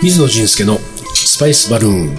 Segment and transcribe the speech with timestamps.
[0.00, 0.78] 水野俊介の
[1.14, 2.16] スパイスバルーン。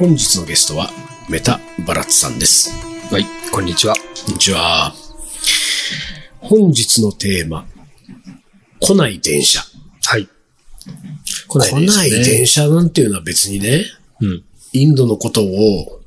[0.00, 0.90] 本日のゲストは
[1.28, 2.72] メタバラッツさんです。
[3.12, 3.94] はい、こんにちは。
[3.94, 4.92] こんにちは。
[6.40, 7.64] 本日のテーマ、
[8.80, 9.60] 来ない電車。
[10.06, 10.28] はい。
[11.48, 13.84] 来来ない電車なんていうのは別にね、
[14.20, 14.42] うん。
[14.72, 16.00] インドのことを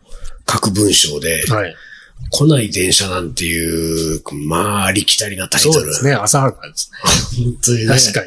[0.52, 1.76] 書く文章で、はい。
[2.34, 5.74] 来ない電車なんていう、まあ、ありきたりなタイトル。
[5.74, 6.92] そうですね、浅はかです
[7.38, 7.44] ね。
[7.46, 7.86] 本当にね。
[7.88, 8.20] 確か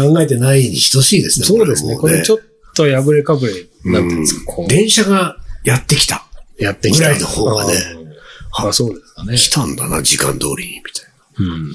[0.00, 0.14] にね。
[0.14, 1.46] 考えてないに等しいですね。
[1.46, 1.96] そうですね。
[1.96, 2.42] これちょっっ
[2.76, 3.54] と破れかぶれ、
[3.90, 6.26] なんていうんですか、こう、電車がやってきた。
[6.58, 7.04] やってきた。
[7.06, 8.68] ぐらいの方がねうん。
[8.68, 9.36] あ、そうですかね。
[9.36, 11.06] 来たんだな、時間通りに、みたい
[11.38, 11.72] うん。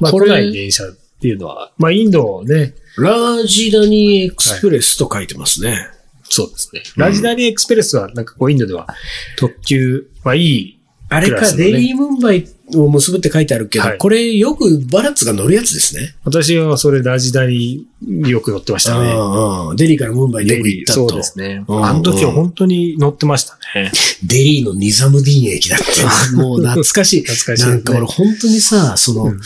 [0.00, 0.86] まあ、来ない電車っ
[1.20, 3.10] ていうのは、まあ、インドね、な。
[3.10, 5.88] ラージダニエクスプレスと書いてますね。
[6.30, 6.82] そうですね。
[6.96, 8.88] ラジダニエクスプレスは、なんかこう、インドでは
[9.36, 10.77] 特急、まあ、いい、
[11.10, 16.14] あれか、デリー・ムンバイを結ぶって書いてあるけど、はいこれよくバラッツが乗るやつですね。
[16.24, 19.12] 私はそれラジダニよく乗ってましたね。
[19.12, 21.08] うんうんデリーからムンバイによく行ったと。
[21.08, 21.64] そうですね。
[21.66, 23.90] うんあの時は本当に乗ってましたね。
[24.24, 25.86] デリーのニザムディン駅だって。
[26.36, 27.22] もう懐かしい。
[27.22, 29.40] 懐かしいなんか俺本当にさ、その、うん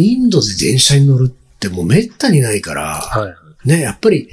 [0.00, 3.68] インドで電車に乗るってもうめったにないから、はい。
[3.68, 4.28] ね、やっぱり、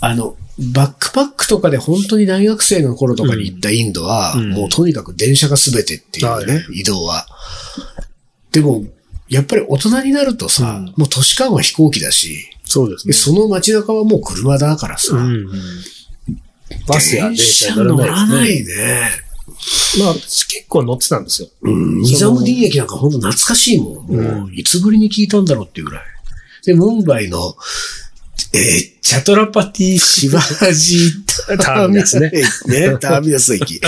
[0.00, 0.36] あの、
[0.74, 7.26] バックパックとかで本当に大学生の頃とかに行ったインドは、うんもうとにかく電車が全てっていうね、は移動は。
[8.52, 8.84] でも、
[9.28, 13.12] やっぱり大人になるとさ、うんもう都市間は飛行機だし、そうですね。
[13.12, 15.46] でその街中はもう車だからさ、うんうん
[16.88, 18.64] バスや電車に乗乗ららないね。
[18.64, 19.10] ね。
[19.98, 21.48] まあ、私結構乗ってたんですよ。
[21.62, 24.06] うん、ニザムディン駅なんか本当懐かしいもん。
[24.06, 26.04] もう、いつぶりに聞いたんだろうっていうぐらい。
[26.64, 27.54] で、ムンバイの、
[28.54, 32.28] えーチャトラパティ・シバージーターミナスね。
[32.28, 32.42] ね、
[33.00, 33.80] ターミナス駅。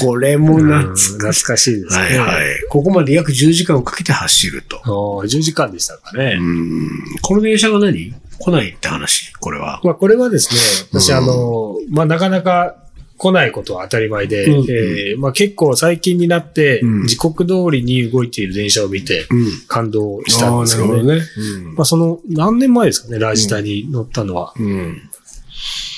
[0.00, 1.44] これもうん懐懐かしい。
[1.44, 2.02] かしいですね。
[2.02, 2.46] はいはい。
[2.68, 4.80] ここまで約10時間をかけて走ると。
[4.82, 6.36] あー10時間でしたかね。
[6.36, 6.90] うん。
[7.22, 8.12] この電車が何？
[8.38, 9.32] 来ないって話？
[9.34, 9.80] これは。
[9.84, 10.58] まあ、これはですね、
[11.00, 12.74] 私、うんあの、まあ、なかなか
[13.18, 19.46] 来ないことは当たり前で、うんえーまあ、結構最近になって、うん時刻通りに動いている電車を見て、うん。
[19.68, 21.16] 感動したんですよね。
[21.16, 21.22] ね。
[21.76, 24.52] まあ、その、何年前ですかね、ラジタに乗ったのは。
[24.58, 25.02] うん。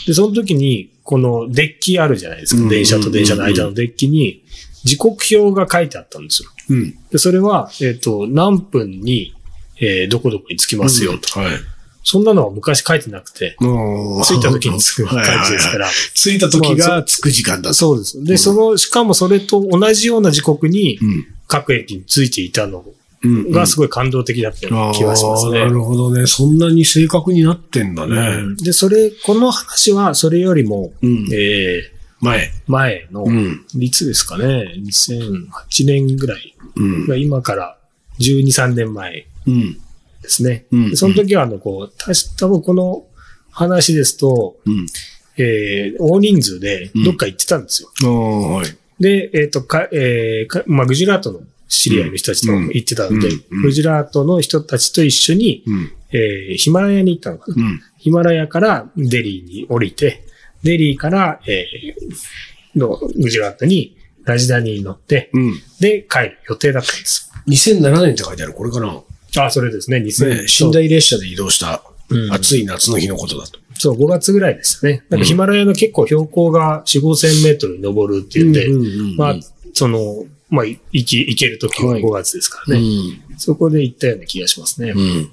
[0.07, 2.63] で、その時に、このデッキあるじゃないですか。
[2.63, 4.43] うん電車と電車の間のデッキに、
[4.85, 6.51] 時刻表が書いてあったんですよ。
[6.71, 6.99] うん。
[7.11, 9.35] で、それは、えっ、と、何分に、
[9.81, 11.41] えーどこどこに着きますよと。
[11.41, 11.51] はい。
[12.11, 15.77] そんなのは昔書いてなくて、着いた時に着く感じですか。
[15.77, 15.89] ら。
[16.15, 17.75] 着いた時が着く時間だと。
[17.75, 18.25] そうです。
[18.25, 21.27] で、その、しかもそれと同じような時刻に、うん。
[21.49, 22.83] 各駅に着いていたの
[23.25, 25.59] うんがすごい感動的だったような気がしますね。
[25.61, 26.27] あーなるほどね。
[26.27, 28.17] そんなに正確になってんだね。
[28.17, 32.51] うんで、それ、この話はそれよりも、うんえー前。
[32.67, 33.67] 前の、うん。
[33.79, 37.77] いつですかね、2008年ぐらい、うんまあ今から
[38.19, 39.79] 12、3年前うん。
[40.29, 40.67] ですね。
[40.71, 43.07] うんでその時は、あの、こう、たし多分この
[43.51, 44.87] 話ですと、うん。
[45.39, 47.91] えー大人数でどっか行ってたんですよ。
[48.05, 48.67] ああ、はい。
[49.01, 55.93] で、えっ、と、か、えーか、まあ、グジュラートの知り合いの人たちと行ってたので、うんうんグジュラートの人たちと一緒に、うん。
[56.13, 57.63] えーヒマラヤに行ったのかな。
[57.63, 57.81] うん。
[57.99, 60.25] ヒマラヤからデリーに降りて、
[60.63, 65.55] デリーから、えーのグジュラートにラジダニに乗って、うん。
[65.81, 67.31] で、帰る予定だったんです。
[67.49, 68.53] 2007年って書いてある。
[68.53, 69.01] これかな。
[69.47, 73.59] あ、それですね、2000ね、寝台列車で移動したうん暑い夏の日のことだと。
[73.75, 75.05] そう、5月ぐらいでしたね。
[75.09, 79.37] なんかヒマラヤの結構標高が4、5千メートルに登るっていうんで、うんまあ、
[79.75, 82.81] その、まあ、い行き、行けるときははい5月ですからね。
[82.81, 83.39] うん。
[83.39, 84.93] そこで行ったような気がしますね。
[84.97, 85.31] うん。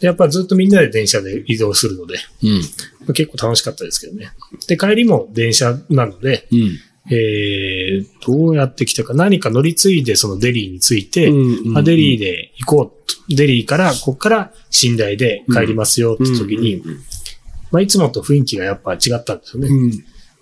[0.00, 2.60] でやっぱずっとみんなで電車で移動するので、うん。
[3.00, 4.32] まあ結構楽しかったですけどね。
[4.66, 6.78] で、帰りも電車なので、うん。
[7.10, 13.34] えー、どうやって来たか、何か乗り継いでそのデリーに着いて、うんあデリーで行こうと。
[13.34, 17.00] デリーから、ここから寝台で帰りますよって時に、うん
[17.70, 19.68] まあ、いつもと雰囲気がやっぱ違ったんですよね。
[19.68, 19.90] うん。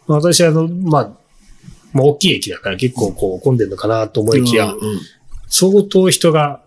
[0.07, 1.12] まあ私はあの、まあ、
[1.93, 4.78] まあ、大きい駅だから結構こう混んでるのかなと思いきや、うん
[5.51, 6.62] 相当人が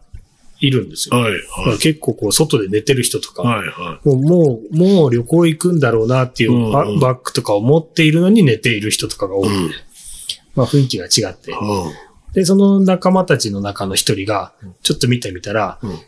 [0.60, 1.16] いるんですよ。
[1.16, 1.78] はい、はい。
[1.78, 9.72] 結構こう外で寝てる人とか、はい、はもう、もう、もう旅行行くんだろうなっていうバッグとかを持っているのに寝ている人とかが多くて、うん
[10.56, 11.52] まあ雰囲気が違って。
[11.52, 11.56] い。
[12.34, 14.54] で、その仲間たちの中の一人が、
[14.84, 16.00] ちょっと見てみたら、うん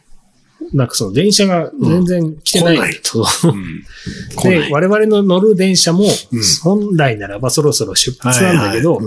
[0.72, 2.78] なんかその電車が全然来てない。
[2.80, 2.84] うん。
[2.94, 9.00] 来なで、い我々の乗る電車もうん、本来ならばそろそろ出発なんだけど、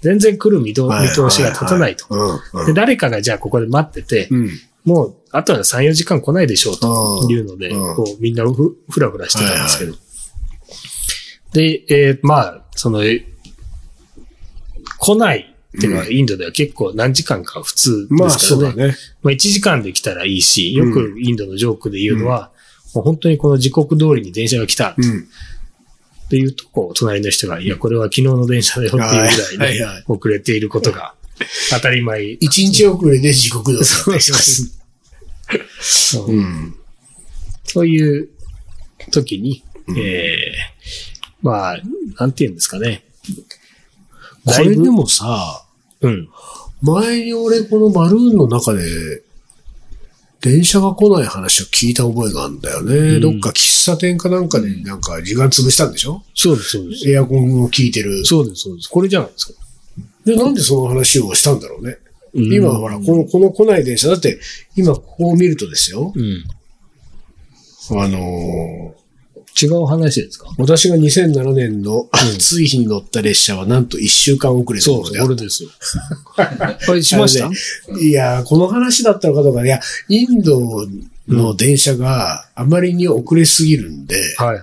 [0.00, 0.82] 全然来る見通
[1.28, 2.06] しが立たないと。
[2.54, 2.66] うん。
[2.66, 4.50] で、誰かがじゃあここで待ってて、うん。
[4.84, 9.94] もう、あとは3、4時間来ないでしょうというので、うんこう、みんなふふらふらしてたんですけど。
[11.52, 13.26] で、えーまあ、その、え
[15.02, 18.72] 来ないっていうのはインドでは結構何時間か普通まあ、ですからね。
[18.72, 18.96] そうだね。
[19.22, 22.52] まあ1時間で来たらいいし、よくインドのジョークで言うのは、
[22.94, 25.28] もう本当にこの時刻通りに電車が来たっうん。
[26.28, 31.14] ていうと、こう、隣の人が、いや、これは昨日の電車だよっていうぐらいね遅れていることが
[31.70, 32.22] 当たり前。
[32.24, 34.78] 一日遅れで時刻通りだったりします。
[35.80, 36.74] そううん。
[37.64, 38.28] そういう
[39.10, 40.52] 時に、うんええ
[41.42, 41.80] まあ、
[42.18, 43.02] なんて言うんですかね。
[44.44, 45.64] これでもさ、
[46.00, 46.28] うん。
[46.82, 49.22] 前に俺このバルーンの中で、
[50.40, 52.96] 電車が来ない話を聞いた覚えがあるんだよね。
[52.96, 56.22] うんどっか喫茶店かなんかでなんか時間潰したんでしょ？
[56.34, 57.08] そうです、そうです。
[57.08, 58.24] エアコンを効いてる。
[58.26, 58.88] そうです、そうです。
[58.88, 59.60] これじゃないですか。
[60.24, 61.98] で、なんでその話をしたんだろうね？
[62.34, 64.40] うん今ほら、この、この来ない電車、だって、
[64.74, 66.12] 今ここを見るとですよ。
[66.16, 66.44] うん。
[67.90, 69.01] あのー
[69.60, 70.46] 違う話ですか？
[70.58, 75.20] 私が2007年の暑い日に乗った列車はなんと1週間遅れのそうそう、もので。
[75.20, 75.68] あっこれですよ。
[76.86, 77.50] これしました？
[77.98, 80.60] いやー、この話だったのかどうか、いや、インド
[81.28, 84.56] の電車があまりに遅れすぎるんで、は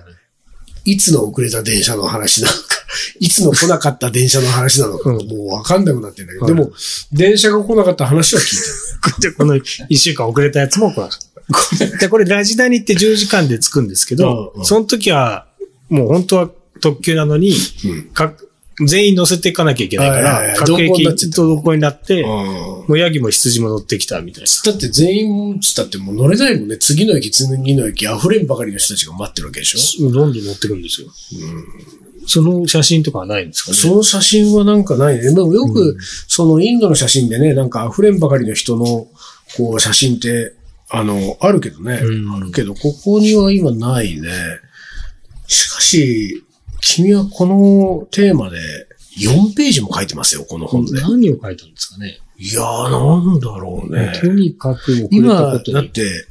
[0.84, 0.92] い。
[0.92, 0.96] い。
[0.96, 2.60] つの遅れた電車の話なのか、
[3.20, 5.28] いつの来なかった電車の話なのか、うん。
[5.28, 6.54] もうわかんなくなってんだけど、はい。
[6.54, 6.72] でも、
[7.12, 9.56] 電車が来なかった話は聞い で、この
[9.88, 11.08] 一週間遅れたやつもこれ。
[12.00, 15.46] で、これラジダニって10時間で着くんですけど、うんうんその時は、
[15.88, 16.50] もう本当は
[16.80, 17.88] 特急なのに、た。
[17.88, 18.02] うん。
[18.04, 18.34] か
[18.82, 24.72] 全員乗せていかなきゃいけないから各駅と同行になって、うんもうヤギも羊も乗ってきたみたいな。
[24.72, 26.78] だって全員つったってもう乗れないもんね。
[26.78, 30.10] 次の駅、次の駅、溢れんばかりの人たちが待ってるわけでしょ？
[30.10, 31.08] どんどん乗ってくるんですよ。
[32.26, 33.76] その写真とかはないんですかね？
[33.76, 35.22] その写真はなんかないね。
[35.22, 39.08] でもよく、そのインドの写真でね、なんか溢れんばかりの人の、
[39.56, 40.54] こう、写真って、
[40.90, 42.00] あの、あるけどね。
[42.02, 44.28] うんあるけど、ここには今ないね。
[45.46, 46.44] しかし、
[46.80, 48.58] 君はこのテーマで
[49.18, 51.00] 4ページも書いてますよ、この本で。
[51.00, 52.18] 何を書いたんですかね。
[52.38, 54.18] いやー、なんだろうね。
[54.20, 55.74] とにかく遅れた今、ことに。
[55.74, 56.26] だって、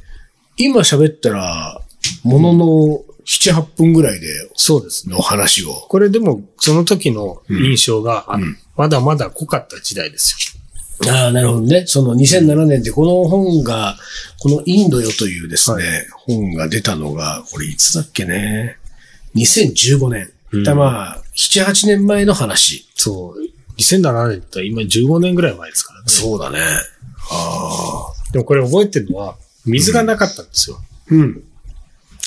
[0.56, 1.80] 今喋ったら、
[2.24, 2.66] ものの
[3.26, 4.26] 7、8分ぐらいで
[4.56, 5.14] そうですね。
[5.14, 5.72] の話を。
[5.72, 10.58] これでも、その時の印象が、あうんまだまだ濃かった時代です
[11.08, 11.86] ああ、なるほどね。
[11.86, 13.96] その2007年でこの本が、
[14.38, 15.90] このインドよというですね、は
[16.26, 18.76] 本が出たのが、これいつだっけね
[19.34, 20.30] ？2015年。
[20.52, 22.78] うんだまあ、7、8年前の話。
[22.78, 22.82] よ。
[22.96, 23.50] そう。
[23.78, 26.08] 2007年って今15年ぐらい前ですからね。
[26.08, 26.58] そうだね。
[27.30, 28.32] ああ。
[28.32, 30.78] でもこれ覚えてるのは、水がなかったんですよ。
[31.10, 31.44] うん。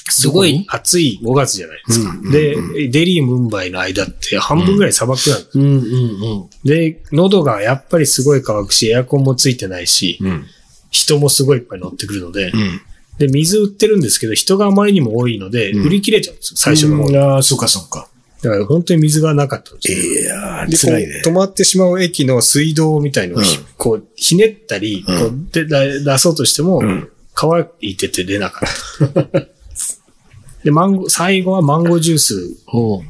[0.09, 2.09] すごい暑い5月じゃないですか。
[2.11, 2.55] うんで、
[2.89, 5.59] デリー・ムンバイの間って半分ぐらい砂漠なんです。
[5.59, 10.27] うんうんで、喉がやっぱりすごい乾くし、エアコンもついてないし、うん。
[10.27, 10.45] うん。
[10.91, 12.81] 人もすごいいっぱい乗ってくるので、うん。
[13.17, 18.07] で、水売ってるんですけど、人があまりにも多いので、うん売り切れちゃうんですよ、最初の方ああ、そっかそっか。
[18.41, 19.97] だから本当に水がなかったんですよ。
[19.97, 21.29] いやー、辛いねう、。
[21.29, 23.41] 止まってしまう駅の水道みたいのを
[23.77, 28.63] こう、ひねったり、うんこうで出出そうとしても、うん乾いてて出なか
[29.06, 29.47] った。
[30.63, 32.57] で、マンゴー、最後はマンゴージュース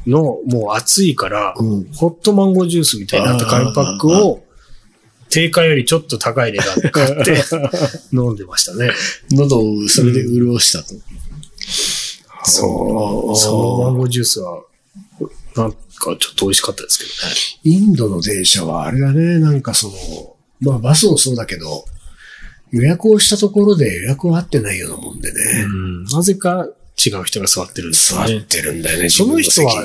[0.06, 4.42] の、もう暑いから、うんホットマンゴージュースみたいになった紙パックを、
[5.30, 7.42] 定価よりちょっと高い値段で買って
[8.12, 8.90] 飲んでましたね。
[9.30, 10.94] 喉をそれで潤したと。
[12.44, 13.36] そう。
[13.36, 13.96] そのマンう。
[13.98, 14.62] ゴージュースは、
[15.56, 17.10] なんかちょっと美味しかったですけど
[17.70, 17.76] ね。
[17.78, 21.84] インドの電車はあれだね、なんかその、まあバスもそうだけど、
[22.70, 26.04] 予約をしたところで予約は合ってないようなもんでね、うん。
[26.04, 28.38] なぜか違う人が座ってるんですよね。
[28.38, 29.84] 座ってるんだよね、その人は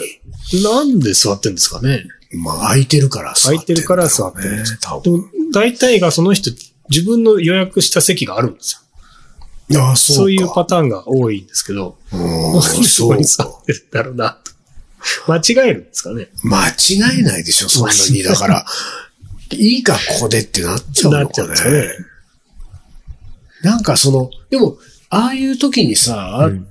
[0.51, 5.23] 自分のなんで座ってるんですかねまあ空いてるから座って空いてるから座ってるんで多でも、
[5.53, 6.51] 大体がその人、
[6.89, 8.73] 自分の予約した席があるんです
[9.69, 9.77] よ。
[9.77, 9.81] 分。
[9.81, 10.19] ああ、そうか。
[10.21, 14.51] そういうパターンが多いんですけど、うんなんでそこに座ってるんだろうなと。
[15.27, 18.23] 間違えるんですかね間違いないでしょ、そんなに。
[18.23, 18.65] だから、
[19.53, 21.87] いいか、ここでってなっちゃうなっちゃうんですかね。
[23.63, 24.77] なんかその、でも、
[25.09, 26.67] ああいう時にさ、うん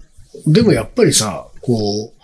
[0.47, 2.19] でもやっぱりさ、こう、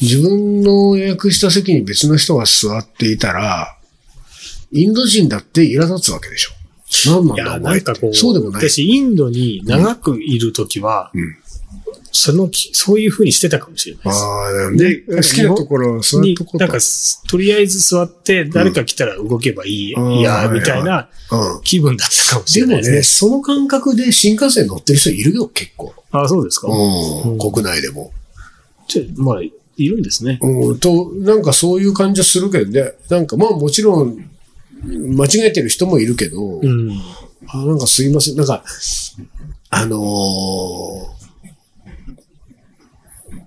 [0.00, 3.76] 自分の予約した席に別の人が座っていたら、
[4.72, 6.50] インド人だって苛立つわけでしょ。
[7.06, 8.68] 何なんだお前ってなんかこう、そうでもない。
[8.68, 11.36] 私、インドに長くいるときは、うん
[12.12, 14.22] そのき、そういう風にしてたかもしれないです。
[14.22, 16.78] ああ、なんで、で好きなところはそういとこ、なんか、
[17.28, 21.62] とりあえず座って、誰か来たら動けばいいうんや、うんみたいなうん。
[21.62, 23.28] 気分だったかもしでもね、れないですね。
[23.30, 25.94] その感覚で新幹線乗ってる人いるよ、結構。
[26.12, 26.68] あ、そうですか。
[26.68, 27.32] うん。
[27.32, 28.12] うん国内でも。
[28.88, 29.52] ちょまあ、い
[29.88, 30.38] るんですね。
[30.42, 32.92] うん、と、なんかそういう感じはするけどね。
[33.08, 34.28] なんかまあもちろん、
[34.84, 36.90] 間違えてる人もいるけど、うん。
[37.46, 38.36] あなんかすいません。
[38.36, 38.62] なんか、
[39.70, 41.19] あのー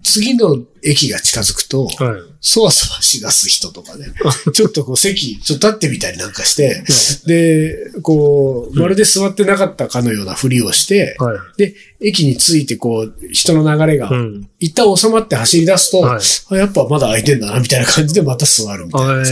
[0.03, 2.21] 次の駅が近づくと、はい。
[2.41, 4.07] そわそわしだす人とかね、
[4.53, 6.83] ちょっとこう席、ちょっと立ってみたりなんかして、
[7.25, 11.37] で、こう、まるで座ってなかったかのようなふりをして、はい。
[11.57, 14.49] で、駅に着いてこう、人の流れがう、ん。
[14.59, 19.25] 一旦収まって走り出すと、はいあやっぱまだ空いてんだな、みたいな感じでまた座るみたいな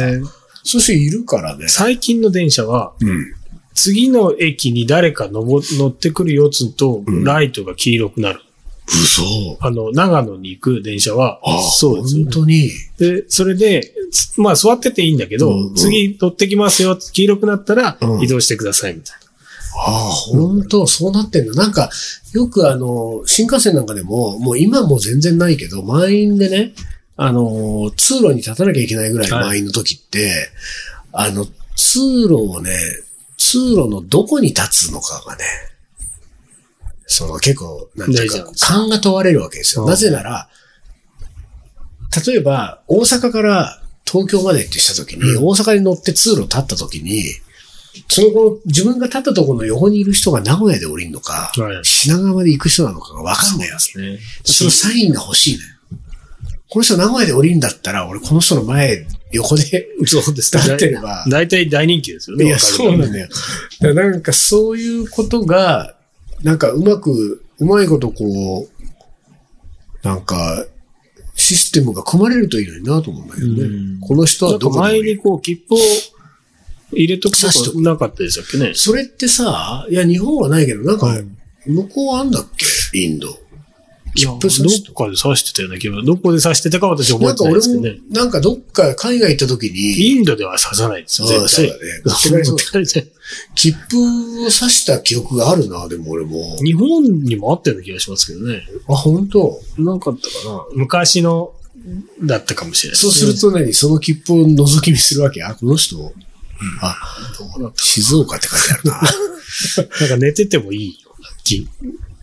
[0.64, 1.66] そういう人いるからね。
[1.68, 3.34] 最近の電車は、うん。
[3.74, 8.42] 次の駅に誰か乗乗ってくるよつとうん、ライトが黄色くなる。
[8.92, 9.58] 嘘。
[9.62, 12.16] あの、長野に行く電車はあ、そうです。
[12.16, 12.70] 本当に。
[12.98, 19.16] で、それで、つまあ座ってていいんだけど、うんうん次乗ってきますよ、黄色くなったらうん移動してくださいみたい
[19.78, 21.54] ああ、本当そうなってんだ。
[21.54, 21.90] なんか、
[22.34, 26.74] よくあの、新幹線なんかでも、もう今もう全然ないけど、満員でね、
[27.16, 30.50] あの、通路に立たなきゃいけないぐらいの満員の時って、
[31.14, 31.46] あの、
[31.76, 32.72] 通路をね、
[33.38, 35.44] 通路のどこに立つのかがね、
[37.12, 39.84] その結構、なんていうか勘が問われるわけですよ。
[39.84, 40.48] うんなぜなら、
[42.26, 47.24] 例えば、大阪から東京までってした時に、うん大阪に乗って通路立った時に、
[48.08, 51.52] その後、自分が立ったところの横にいる人が名古屋で降りるのか。
[51.84, 54.00] 品川まで行く人なのかがわかんないわけ。
[54.00, 54.20] ね。
[54.46, 55.68] そのサインが欲しいのよ。
[56.70, 62.46] この人名古屋で降りるんだったら、俺この人の前、横で、そうです立ってれば大体大人気ですよね。
[62.46, 63.28] いや、そうなんだよ。
[63.94, 65.96] なんかそういうことが、
[66.44, 70.66] なんかうまく、うまいことこう、なんか、
[71.36, 73.62] システムが組まれるといいのになと思うんだけどね。
[73.64, 73.66] う
[73.98, 75.78] んこの人はどこ前にこう、切符を
[76.94, 78.74] 入れとくとこなかったでしたっけね。
[78.76, 81.26] それってさ、いや、日本はないけど、なんかはい、
[81.66, 82.48] 向こうはあんだっ
[82.92, 83.00] け？
[83.00, 83.30] インド。
[84.14, 91.50] 切符ど刺しっかで刺してたような気が、どこで刺してたか私覚えてないなんか俺もですけどね。、なんかどっか海外行った時に、インドでは刺さないですよ、絶対。
[91.50, 91.80] そうだね。
[92.14, 93.08] そう持ってかれて
[93.56, 96.58] 切符を刺した記憶があるな、でも俺も。
[96.58, 98.64] 日本にもあったような気がしますけどね。
[98.90, 99.62] あ、本当？
[99.78, 100.66] なかったかな。
[100.74, 101.54] 昔の、
[102.22, 103.74] だったかもしれないそうすると何？
[103.74, 105.42] その切符を覗き見するわけ？
[105.44, 105.98] あ、この人、
[106.82, 106.96] あ、
[107.40, 109.02] どうだっ静岡って書いてあるな。
[109.98, 111.68] た なんか寝ててもいいような気、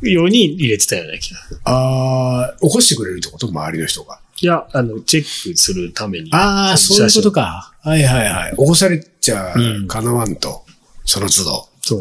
[0.03, 1.41] ように入れてたような気が。
[1.65, 3.49] あー起こしてくれるってこと？
[3.49, 4.21] 周りの人が。
[4.41, 6.31] いや、あの、チェックするために。
[6.33, 7.75] ああ、そういうことか。
[7.81, 8.51] はいはいはい。
[8.53, 10.65] 起こされちゃうんかなわんと。
[11.05, 11.69] その都度。
[11.83, 11.97] そ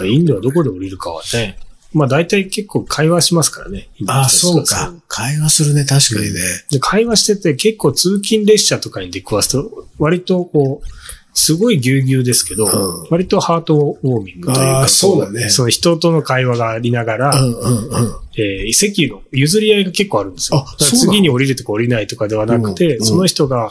[0.00, 0.06] う。
[0.06, 1.58] インドはどこで降りるかはね。
[1.92, 3.88] まあ大体結構会話しますからね。
[4.06, 4.94] ああ、そうか。
[5.08, 6.40] 会話するね、確かにね。
[6.70, 10.86] で、会話してて結構通勤列車とかに出くわすと、割とこう、
[11.34, 12.68] すごいぎゅうぎゅうですけど、う
[13.06, 18.16] ん割とハートウォーミングというか、そうだねその人との会話がありながら、うんうんうん。
[18.36, 20.64] えー席の譲り合いが結構あるんですよ。
[20.78, 23.70] 次に降りるとか降りないとかではなくて、うんうんその人が、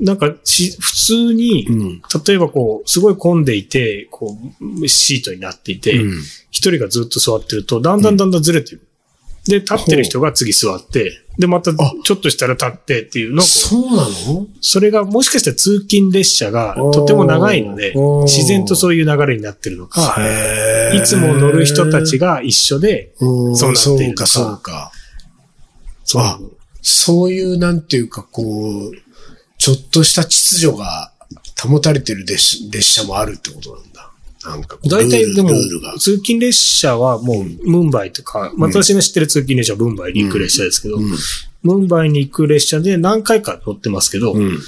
[0.00, 2.02] なんかし、普通に、うん。
[2.26, 4.38] 例えばこう、すごい混んでいて、こ
[4.80, 8.87] う、シートになっていて、うん一人がずっと座ってると、だんだんだんだんずれてる。
[9.48, 11.74] で、立ってる人が次座って、で、またあ。
[12.04, 14.46] ちょっとしたら立ってっていうのそうなの？
[14.60, 20.16] それがもしかしたら通勤列車がとても長いので自然とそういう流れになってるのか、
[20.94, 23.56] いつも乗る人たちが一緒で、うん。
[23.56, 24.92] そうなっているそうか、そうか。
[26.04, 26.38] そうあ
[26.82, 28.92] そういう、なんていうか、こう、
[29.58, 31.12] ちょっとした秩序が
[31.60, 33.87] 保たれてる列車列車もあるってことなんだ。
[34.48, 35.50] なんか大体でも。
[35.98, 41.12] 通勤列車はもうムンバイとか、私の知ってる通勤列車はムンバイに行く列車ですけど、うん。
[41.62, 44.58] ムンバイに行く列車で何回か乗ってますけど、うん。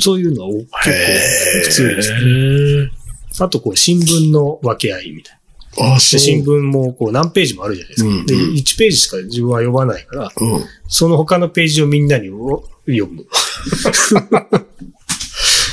[0.00, 2.92] そういうのは結構普通ですね。
[3.40, 5.98] あとこう新聞の分け合いみたいな。
[6.00, 8.10] 新聞もこう何ページもあるじゃないですか。
[8.10, 10.64] うんで、1ページしか自分は読まないから、うん。
[10.88, 12.62] その他のページをみんなに読
[13.06, 13.26] む。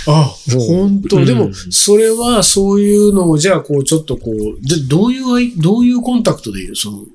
[0.08, 0.36] あ、
[0.68, 1.26] 本当、うん。
[1.26, 7.06] でも、それは、そういうのを、じゃあ、こう、ちょっとこう、で、どういうあい、どういうコンタクトで言うその、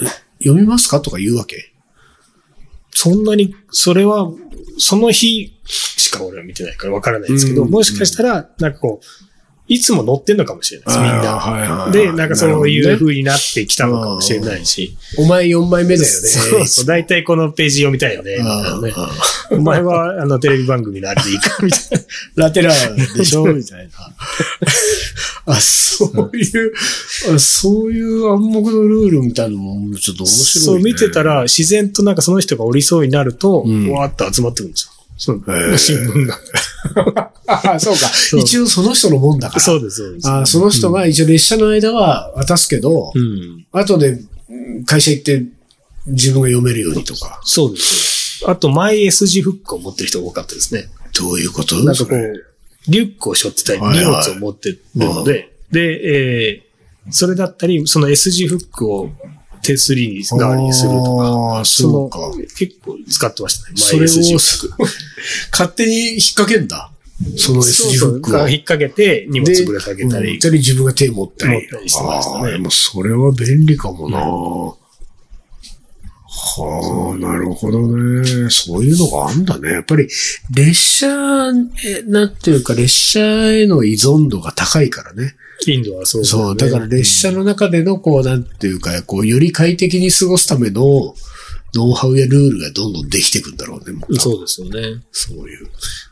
[0.00, 0.04] え
[0.38, 1.72] 読みますかとか言うわけ？
[2.92, 4.30] そんなに、それは、
[4.78, 7.70] その日しか俺は見てないからわからないですけど、うん。
[7.70, 9.25] もしかしたら、なんかこう、
[9.68, 11.36] いつも乗ってんのかもしれないです、みんな。
[11.38, 14.96] はいはいで、なんかそういう風になってきたのかもしれないし。
[15.18, 16.06] お前4枚目だよね。
[16.06, 18.38] そうそう、大体このページ読みたいよね。
[19.50, 21.80] お前は、あの、テレビ番組のあれでいいか、みたい
[22.36, 22.46] な。
[22.46, 23.92] ラテラーでしょみたいな。
[25.46, 26.72] あ、そういう、
[27.34, 30.66] あそういう暗黙のルールみたいなのもちょっと面白い、ね。
[30.66, 34.95] そう見てたら、自然となんかその人が降りそうになると、うんわーっと集まってくるんですよ。
[35.16, 36.38] そうへー新聞が。
[37.46, 38.10] あ、 そうか。
[38.34, 39.60] う一応その人のもんだから。
[39.60, 40.28] そうです、そうです。
[40.28, 43.66] あその人が一応列車の間は渡すけど、うん。
[43.72, 44.20] 後でう
[44.80, 45.44] ん会社行って
[46.06, 47.40] 自分が読めるようにとか。
[47.44, 48.50] そうですよ。
[48.50, 50.88] あと、マイ S 字フックを持ってる人が多かったですね。
[51.18, 51.76] どういうこと？
[51.82, 52.44] なんかこう、
[52.88, 56.66] リュックを背負ってたり、荷はいはい物を持ってるので、で、えー
[57.08, 59.08] それだったり、その S 字フックを
[59.66, 61.62] 手すり代わりにするとか。
[61.64, 62.18] そうか。
[62.56, 63.76] 結構使ってましたね。
[63.76, 64.08] それを
[65.52, 66.90] 勝手に引っ掛けんだ。
[67.36, 68.48] その S 字そうそうフックを。
[68.48, 70.38] 引っ掛けて荷物ぶら下げたりうん二。
[70.38, 71.52] 人自分が手持ったり。
[71.52, 74.18] 持ったりしてましたねもそれは便利かもな。
[76.38, 78.50] はあ、なるほどね。
[78.50, 79.70] そういうのがあんだね。
[79.70, 80.06] やっぱり、
[80.54, 85.34] 列車、えなんていうか、列車への依存度が高いからね。
[85.66, 91.14] インドはそうねそう、だから列車の中での、こう、なんていうか、こう、より快適に過ごすための、
[91.74, 93.92] ノウハウやルールがどんどんできていくんだろうね。
[93.92, 95.02] もうそうですよね。
[95.12, 95.68] そういう。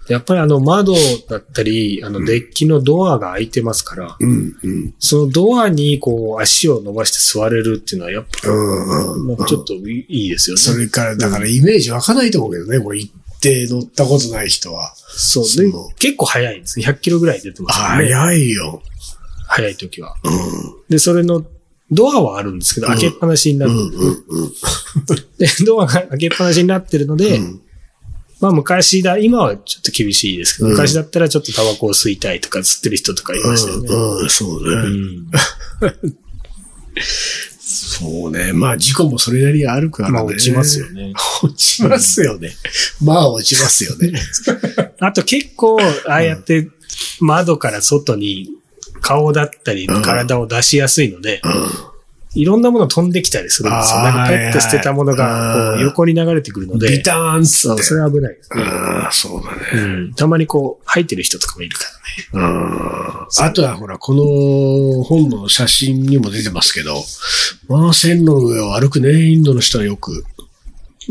[0.09, 0.95] やっぱりあの窓
[1.29, 4.95] だったり、あのデッキのドアが開いてますから、うん、うん。
[4.99, 9.47] そのドアにこう足を伸ばして座れるっていうのはやっぱ、うん、うん。
[9.47, 10.61] ちょっといいですよね。
[10.61, 14.93] それから、だからイメージ湧かないと思うけどね、これ行って乗ったことない人は。
[14.97, 15.45] そう。
[15.47, 16.85] そうで、結構早いんですね。
[16.85, 18.13] 100キロぐらい出てますよね。
[18.13, 18.83] 早いよ。
[19.54, 20.16] 早い時は。
[20.25, 20.32] うん。
[20.88, 21.44] で、それの
[21.90, 23.73] ドアはあるんですけど、開けっぱなしになる。
[23.73, 24.52] うん、うん、うん。
[25.38, 27.61] で、ドアが開けっぱなしになってるので、うん
[28.40, 33.88] まあ昔だ、今はちょっと厳しいですけど、うん昔だったらちょっとタバコを吸いたいとか吸ってる人とかいましたよね。
[33.88, 34.88] うん、うん、そううね。
[34.88, 35.30] ん
[37.58, 38.52] そうね。
[38.52, 40.14] まあ、事故もそれなりにあるからね。
[40.14, 40.90] まあ落ちますよ。
[40.90, 41.14] ね。
[41.42, 42.50] 落ちますよね。
[43.02, 44.12] まあ、落ちますよね。
[45.00, 46.68] あと結構、ああやって
[47.20, 48.50] 窓から外に
[49.04, 51.50] 顔だったりうん体を出しやすいので、うん。
[52.37, 54.02] いろんなもの飛んできたりするんですよ。
[54.02, 57.82] なんかペット捨てたものが横に流れてくるのでビ、ターンって。
[57.84, 58.62] それは危ないですね。
[58.64, 59.61] ああ、そうだね。
[59.73, 60.14] うん。
[60.14, 62.49] たまにこう、入ってる人とかもいるからね。
[62.49, 62.75] うん
[63.40, 67.02] あとはほら、この本の写真にも出てますけど、
[67.68, 70.25] まあ線路の上を歩くね、インドの人はよく。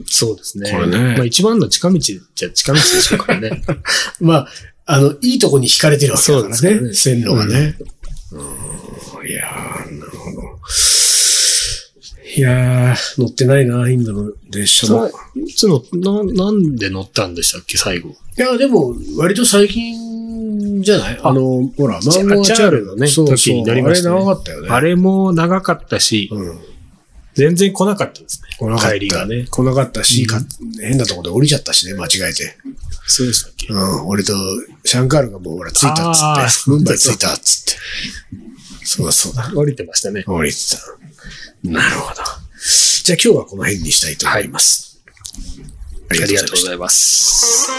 [0.07, 0.71] そうですね。
[0.71, 3.61] これねまあ一番の近道じゃ近道でしょうからね。
[4.19, 4.47] まあ、
[4.85, 7.77] あの、いいとこに惹かれてるわけだからね、そうですね線路がね。
[8.31, 10.41] うん、いやー、なるほど。
[12.35, 15.11] いやー、乗ってないな、インドの列車も。
[15.35, 18.09] いつの、な、なんで乗ったんでしたっけ、最後？
[18.09, 21.19] いや、でも、割と最近じゃない？
[21.21, 24.69] あの、ほら、マンゴーチャールのねそうそう時になりましたねあれ長かったよね。
[24.69, 26.59] あれも長かったし、うん。
[27.35, 28.49] 全然来なかったですね。
[28.59, 28.93] 来なかった。
[28.93, 29.45] 帰りがね。
[29.49, 30.39] 来なかったし、か
[30.81, 32.57] 変なところで降りちゃったしね、間違えて。
[33.05, 34.33] そうでしたっけ、うん、俺と
[34.85, 37.79] シャンカールがもうほら、着いたっつって、ムンバイ着いたっつって。
[38.85, 39.51] そうだそうだ。
[39.55, 40.23] 降りてましたね。
[40.27, 40.77] 降りてた。
[41.63, 42.21] なるほど。
[43.03, 45.01] じゃあ今日はこの辺にしたいと思います。
[46.09, 47.69] あありがとうごいざいます。